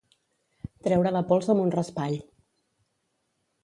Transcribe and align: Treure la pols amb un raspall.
Treure 0.87 1.13
la 1.17 1.23
pols 1.33 1.53
amb 1.55 1.65
un 1.67 1.77
raspall. 1.79 2.19